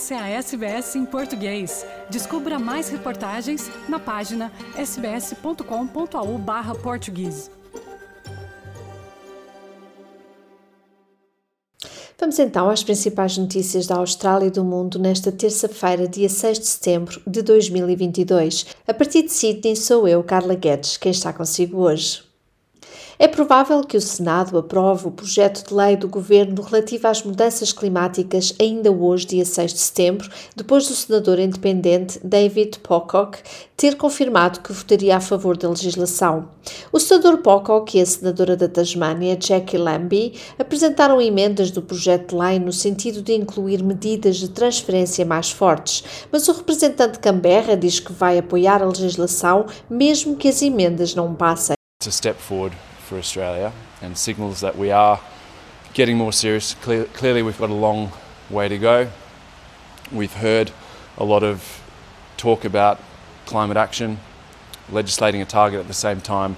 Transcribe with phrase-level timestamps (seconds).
[0.00, 1.84] Essa é a SBS em português.
[2.08, 7.50] Descubra mais reportagens na página sbs.com.au/português.
[12.18, 16.66] Vamos então às principais notícias da Austrália e do mundo nesta terça-feira, dia 6 de
[16.66, 18.68] setembro de 2022.
[18.88, 22.29] A partir de Sydney sou eu, Carla Guedes, quem está consigo hoje.
[23.22, 27.70] É provável que o Senado aprove o projeto de lei do governo relativo às mudanças
[27.70, 33.38] climáticas ainda hoje, dia 6 de setembro, depois do senador independente David Pocock
[33.76, 36.48] ter confirmado que votaria a favor da legislação.
[36.90, 42.42] O senador Pocock e a senadora da Tasmânia, Jackie Lambie, apresentaram emendas do projeto de
[42.42, 48.00] lei no sentido de incluir medidas de transferência mais fortes, mas o representante Canberra diz
[48.00, 51.74] que vai apoiar a legislação mesmo que as emendas não passem.
[52.00, 52.74] It's a step forward
[53.10, 55.20] for Australia and signals that we are
[55.94, 56.74] getting more serious.
[56.74, 58.12] Cle- clearly, we've got a long
[58.48, 59.10] way to go.
[60.12, 60.70] We've heard
[61.18, 61.82] a lot of
[62.36, 63.00] talk about
[63.46, 64.20] climate action,
[64.88, 66.56] legislating a target at the same time.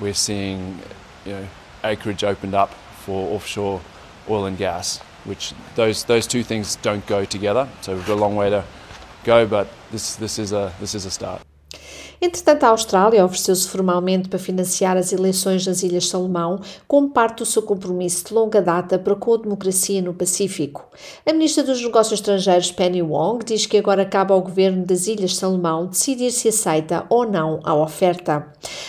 [0.00, 0.80] We're seeing
[1.24, 1.48] you know,
[1.84, 3.80] acreage opened up for offshore
[4.28, 7.68] oil and gas, which those, those two things don't go together.
[7.80, 8.64] So we've got a long way to
[9.22, 11.42] go, but this, this, is, a, this is a start.
[12.24, 17.44] Entretanto, a Austrália ofereceu-se formalmente para financiar as eleições nas Ilhas Salomão como parte do
[17.44, 20.88] seu compromisso de longa data para com a democracia no Pacífico.
[21.26, 25.34] A ministra dos Negócios Estrangeiros, Penny Wong, diz que agora cabe ao governo das Ilhas
[25.34, 28.46] Salomão decidir se aceita ou não a oferta.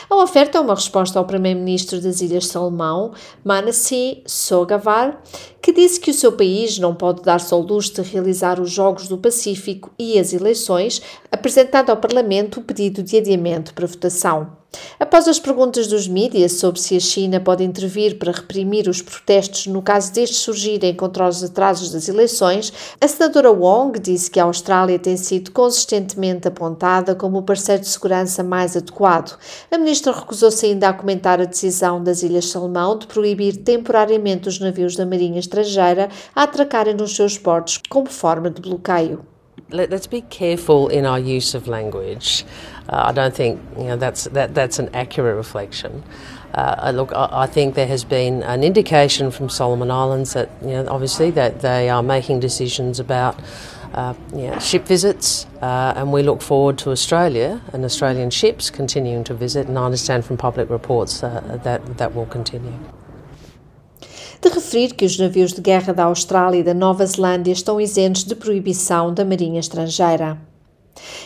[0.08, 5.20] A oferta é uma resposta ao primeiro-ministro das Ilhas Salomão, Manasseh Sogavar,
[5.59, 9.08] que disse que o seu país não pode dar-se ao luxo de realizar os Jogos
[9.08, 14.64] do Pacífico e as eleições, apresentando ao Parlamento o pedido de adiamento para votação.
[15.00, 19.68] Após as perguntas dos mídias sobre se a China pode intervir para reprimir os protestos
[19.68, 24.46] no caso destes surgirem contra os atrasos das eleições, a senadora Wong disse que a
[24.46, 29.38] Austrália tem sido consistentemente apontada como o parceiro de segurança mais adequado.
[29.72, 34.59] A ministra recusou-se ainda a comentar a decisão das Ilhas Salomão de proibir temporariamente os
[34.59, 39.33] navios da Marinha Estrangeira a atracarem nos seus portos como forma de bloqueio.
[39.73, 42.45] Let's be careful in our use of language.
[42.88, 46.03] Uh, I don't think you know that's that, that's an accurate reflection.
[46.53, 50.73] Uh, look, I, I, think there has been an indication from Solomon Islands that you
[50.73, 53.39] know obviously that they are making decisions about.
[53.94, 58.72] Uh, you know, ship visits, uh, and we look forward to Australia and Australian ships
[58.72, 59.67] continuing to visit.
[59.67, 62.73] And I understand from public reports uh, that that will continue.
[64.44, 68.26] De referir que os navios de guerra da Austrália e da Nova Zelândia estão isentos
[68.26, 70.38] de proibição da Marinha Estrangeira.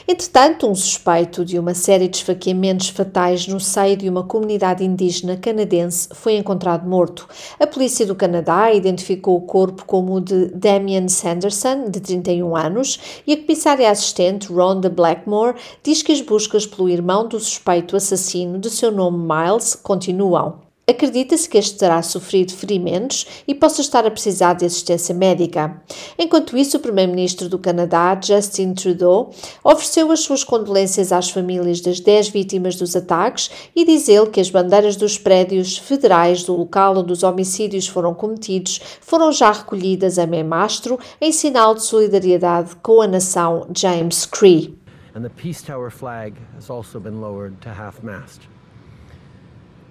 [0.07, 5.35] Entretanto, um suspeito de uma série de esfaqueamentos fatais no seio de uma comunidade indígena
[5.35, 7.27] canadense foi encontrado morto.
[7.59, 12.99] A polícia do Canadá identificou o corpo como o de Damian Sanderson, de 31 anos,
[13.25, 18.59] e a comissária assistente Rhonda Blackmore diz que as buscas pelo irmão do suspeito assassino
[18.59, 20.66] de seu nome Miles continuam.
[20.89, 25.81] Acredita-se que este terá sofrido ferimentos e possa estar a precisar de assistência médica.
[26.17, 29.31] Enquanto isso, o Primeiro-Ministro do Canadá, Justin Trudeau,
[29.61, 34.39] ofereceu as suas condolências às famílias das 10 vítimas dos ataques e diz ele que
[34.39, 40.17] as bandeiras dos prédios federais do local onde os homicídios foram cometidos foram já recolhidas
[40.17, 44.73] a meio mastro em sinal de solidariedade com a nação James Cree.
[45.13, 48.47] And the Peace Tower flag has also been lowered to half-mast.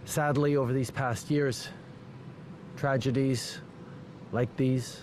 [0.06, 1.68] Sadly, over these past years,
[2.76, 3.58] tragedies
[4.30, 5.00] like these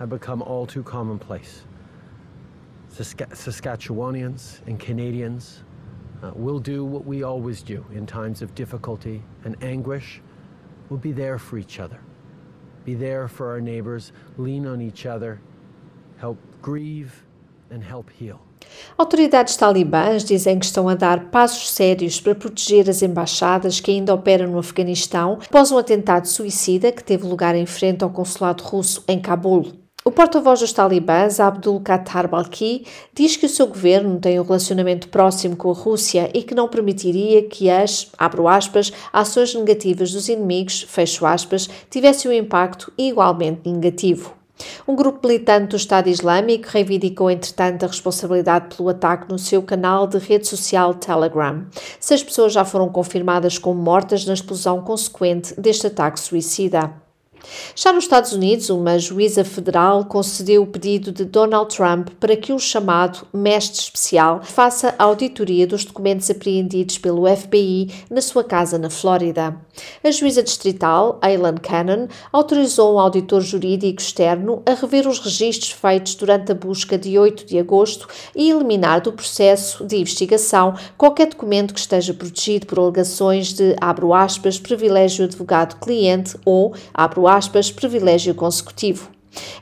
[0.00, 1.62] have become all too commonplace.
[2.90, 5.62] Saskatchewanians and Canadians
[6.22, 10.20] uh, will do what we always do in times of difficulty and anguish.
[10.88, 12.00] We'll be there for each other,
[12.84, 15.40] be there for our neighbors, lean on each other,
[16.18, 17.24] help grieve,
[17.70, 18.42] and help heal.
[18.96, 24.14] Autoridades talibãs dizem que estão a dar passos sérios para proteger as embaixadas que ainda
[24.14, 29.02] operam no Afeganistão após um atentado suicida que teve lugar em frente ao consulado russo
[29.08, 29.72] em Cabul.
[30.02, 35.08] O porta-voz dos talibãs, Abdul Qatar Balki, diz que o seu governo tem um relacionamento
[35.08, 40.30] próximo com a Rússia e que não permitiria que as, abro aspas, ações negativas dos
[40.30, 44.39] inimigos, fecho aspas, tivessem um impacto igualmente negativo.
[44.86, 50.06] Um grupo militante do Estado Islâmico reivindicou, entretanto, a responsabilidade pelo ataque no seu canal
[50.06, 51.66] de rede social Telegram.
[51.98, 57.09] Seis pessoas já foram confirmadas como mortas na explosão consequente deste ataque suicida.
[57.74, 62.52] Já nos Estados Unidos, uma juíza federal concedeu o pedido de Donald Trump para que
[62.52, 68.78] um chamado mestre especial faça a auditoria dos documentos apreendidos pelo FBI na sua casa
[68.78, 69.56] na Flórida.
[70.04, 76.14] A juíza distrital, Aileen Cannon, autorizou um auditor jurídico externo a rever os registros feitos
[76.14, 81.72] durante a busca de 8 de agosto e eliminar do processo de investigação qualquer documento
[81.72, 89.10] que esteja protegido por alegações de, abro aspas, privilégio advogado-cliente ou, abro aspas, privilégio consecutivo.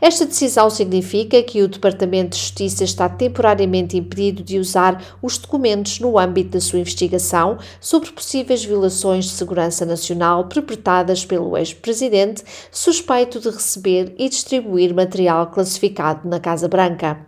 [0.00, 6.00] Esta decisão significa que o Departamento de Justiça está temporariamente impedido de usar os documentos
[6.00, 13.40] no âmbito da sua investigação sobre possíveis violações de segurança nacional perpetradas pelo ex-presidente, suspeito
[13.40, 17.26] de receber e distribuir material classificado na Casa Branca.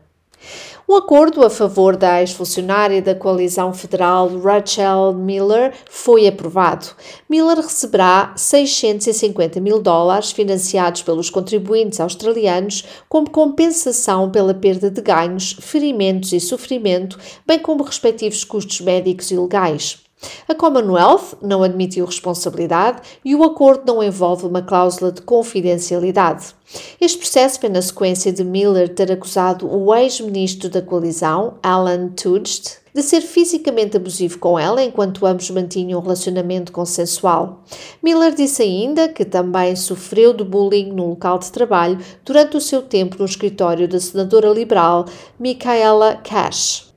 [0.90, 6.88] Um acordo a favor da ex-funcionária da coalizão federal Rachel Miller foi aprovado.
[7.28, 15.56] Miller receberá 650 mil dólares financiados pelos contribuintes australianos como compensação pela perda de ganhos,
[15.60, 17.16] ferimentos e sofrimento,
[17.46, 20.09] bem como respectivos custos médicos e legais.
[20.46, 26.54] A Commonwealth não admitiu responsabilidade e o acordo não envolve uma cláusula de confidencialidade.
[27.00, 32.80] Este processo vem na sequência de Miller ter acusado o ex-ministro da coalizão, Alan Tudge,
[32.94, 37.62] de ser fisicamente abusivo com ela enquanto ambos mantinham um relacionamento consensual.
[38.02, 42.82] Miller disse ainda que também sofreu de bullying no local de trabalho durante o seu
[42.82, 45.06] tempo no escritório da senadora liberal
[45.38, 46.90] Michaela Cash.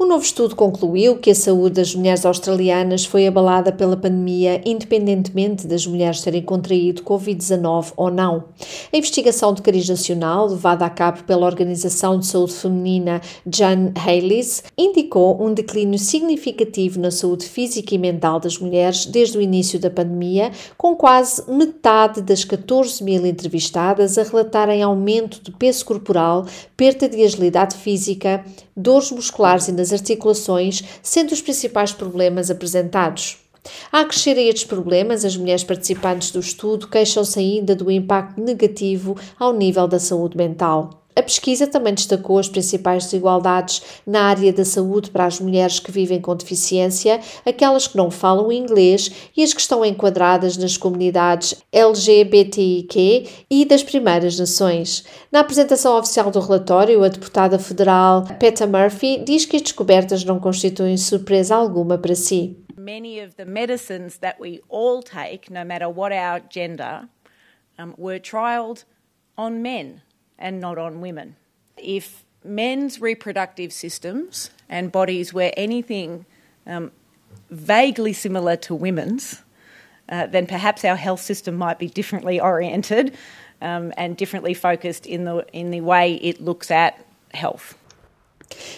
[0.00, 5.66] Um novo estudo concluiu que a saúde das mulheres australianas foi abalada pela pandemia, independentemente
[5.66, 8.44] das mulheres terem contraído Covid-19 ou não.
[8.92, 14.62] A investigação de cariz nacional, levada a cabo pela Organização de Saúde Feminina Jan Hayles,
[14.78, 19.90] indicou um declínio significativo na saúde física e mental das mulheres desde o início da
[19.90, 26.46] pandemia, com quase metade das 14 mil entrevistadas a relatarem aumento de peso corporal,
[26.76, 28.44] perda de agilidade física,
[28.76, 33.38] dores musculares e nas articulações, sendo os principais problemas apresentados.
[33.92, 39.16] A crescer a estes problemas, as mulheres participantes do estudo queixam-se ainda do impacto negativo
[39.38, 40.97] ao nível da saúde mental.
[41.18, 45.90] A pesquisa também destacou as principais desigualdades na área da saúde para as mulheres que
[45.90, 51.60] vivem com deficiência, aquelas que não falam inglês e as que estão enquadradas nas comunidades
[51.72, 55.04] LGBTIQ e das Primeiras Nações.
[55.32, 60.38] Na apresentação oficial do relatório, a deputada federal Peta Murphy diz que as descobertas não
[60.38, 62.56] constituem surpresa alguma para si.
[62.76, 67.08] Many of the medicines that we all take, no matter what our gender,
[67.76, 68.84] um, were trialed
[69.36, 70.00] on men.
[70.38, 71.36] And not on women.
[71.76, 76.24] If men's reproductive systems and bodies were anything
[76.66, 76.92] um,
[77.50, 79.42] vaguely similar to women's,
[80.08, 83.16] uh, then perhaps our health system might be differently oriented
[83.60, 87.76] um, and differently focused in the, in the way it looks at health.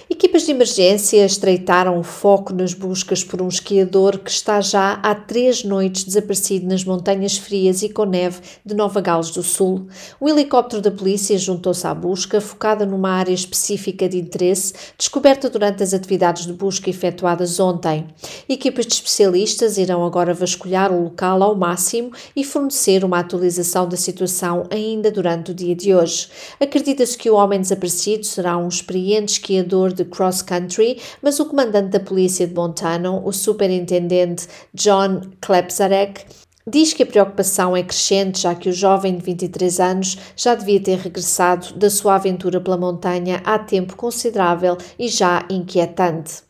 [0.09, 5.15] Equipas de emergência estreitaram o foco nas buscas por um esquiador que está já há
[5.15, 9.87] três noites desaparecido nas montanhas frias e com neve de Nova Gales do Sul.
[10.21, 15.83] O helicóptero da polícia juntou-se à busca, focada numa área específica de interesse, descoberta durante
[15.83, 18.07] as atividades de busca efetuadas ontem.
[18.49, 23.97] Equipas de especialistas irão agora vasculhar o local ao máximo e fornecer uma atualização da
[23.97, 26.29] situação ainda durante o dia de hoje.
[26.59, 32.01] Acredita-se que o homem desaparecido será um experiente esquiador de cross-country, mas o comandante da
[32.01, 36.25] polícia de Montana, o superintendente John Klepzarek,
[36.67, 40.79] Diz que a preocupação é crescente, já que o jovem de 23 anos já devia
[40.79, 46.43] ter regressado da sua aventura pela montanha há tempo considerável e já inquietante.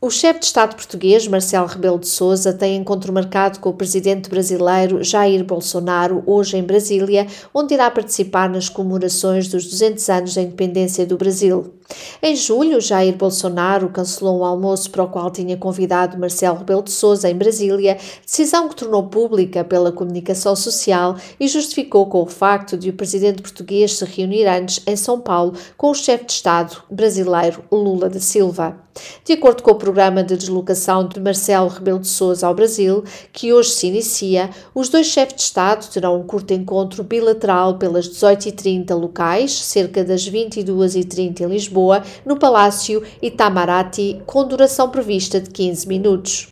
[0.00, 4.30] O chefe de Estado português, Marcelo Rebelo de Sousa, tem encontro marcado com o presidente
[4.30, 10.42] brasileiro Jair Bolsonaro hoje em Brasília, onde irá participar nas comemorações dos 200 anos da
[10.42, 11.74] independência do Brasil.
[12.22, 16.90] Em julho, Jair Bolsonaro cancelou um almoço para o qual tinha convidado Marcelo Rebelo de
[16.90, 22.76] Sousa em Brasília, decisão que tornou pública pela comunicação social e justificou com o facto
[22.76, 26.76] de o presidente português se reunir antes em São Paulo com o chefe de Estado
[26.90, 28.76] brasileiro Lula da Silva.
[29.24, 33.52] De acordo com o programa de deslocação de Marcelo Rebelo de Sousa ao Brasil, que
[33.52, 38.92] hoje se inicia, os dois chefes de Estado terão um curto encontro bilateral pelas 18h30
[38.98, 41.77] locais, cerca das 22h30 em Lisboa,
[42.24, 46.48] no Palácio Itamaraty, com duração prevista de 15 minutos.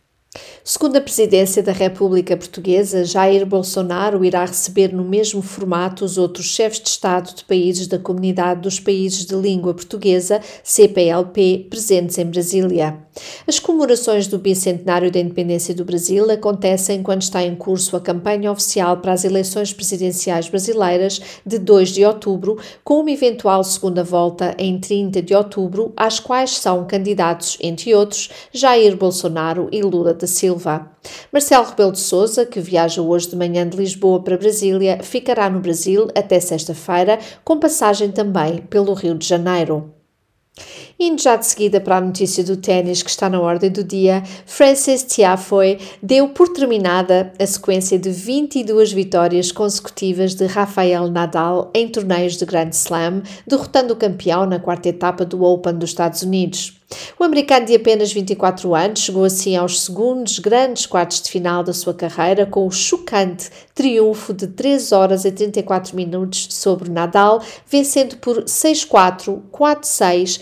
[0.62, 6.46] Segundo a presidência da República Portuguesa, Jair Bolsonaro irá receber no mesmo formato os outros
[6.46, 12.26] chefes de Estado de países da Comunidade dos Países de Língua Portuguesa, CPLP, presentes em
[12.26, 13.05] Brasília.
[13.46, 18.50] As comemorações do bicentenário da independência do Brasil acontecem quando está em curso a campanha
[18.52, 24.54] oficial para as eleições presidenciais brasileiras de 2 de outubro, com uma eventual segunda volta
[24.58, 30.26] em 30 de outubro, às quais são candidatos, entre outros, Jair Bolsonaro e Lula da
[30.26, 30.90] Silva.
[31.32, 35.60] Marcelo Rebelo de Sousa, que viaja hoje de manhã de Lisboa para Brasília, ficará no
[35.60, 39.94] Brasil até sexta-feira, com passagem também pelo Rio de Janeiro.
[40.98, 44.22] Indo já de seguida para a notícia do ténis que está na ordem do dia,
[44.46, 51.86] Francis Tiafoe deu por terminada a sequência de 22 vitórias consecutivas de Rafael Nadal em
[51.86, 56.80] torneios de Grand Slam, derrotando o campeão na quarta etapa do Open dos Estados Unidos.
[57.18, 61.72] O americano de apenas 24 anos chegou assim aos segundos grandes quartos de final da
[61.72, 68.16] sua carreira com o chocante triunfo de 3 horas e 34 minutos sobre Nadal, vencendo
[68.18, 70.40] por 6-4, 4-6,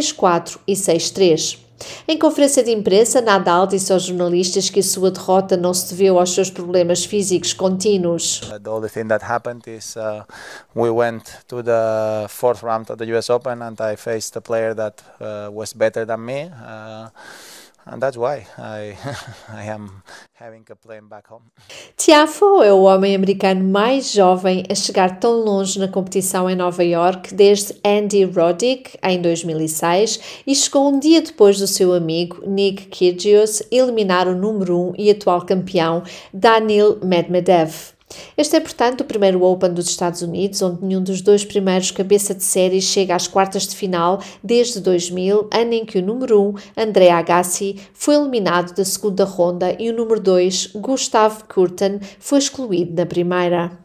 [0.00, 1.64] 6-4 e 6-3.
[2.06, 6.18] Em conferência de imprensa, Nadal disse aos jornalistas que a sua derrota não se deveu
[6.18, 8.40] aos seus problemas físicos contínuos.
[8.62, 10.24] The only thing that happened is uh,
[10.74, 14.74] we went to the fourth round of the US Open and I faced a player
[14.74, 16.44] that uh, was better than me.
[16.44, 17.08] Uh,
[21.96, 26.82] Tiafo é o homem americano mais jovem a chegar tão longe na competição em Nova
[26.82, 32.86] York desde Andy Roddick em 2006 e chegou um dia depois do seu amigo Nick
[32.86, 37.93] Kyrgios eliminar o número 1 um e atual campeão Daniil Medvedev.
[38.36, 42.34] Este é, portanto, o primeiro Open dos Estados Unidos, onde nenhum dos dois primeiros cabeça
[42.34, 46.54] de série chega às quartas de final desde 2000, ano em que o número 1,
[46.76, 52.94] André Agassi, foi eliminado da segunda ronda e o número 2, Gustav Kurten, foi excluído
[52.94, 53.84] na primeira.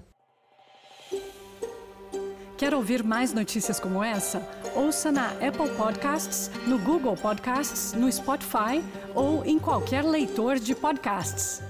[2.60, 4.46] Quer ouvir mais notícias como essa?
[4.76, 8.84] Ouça na Apple Podcasts, no Google Podcasts, no Spotify
[9.16, 11.62] ou em qualquer leitor de podcasts.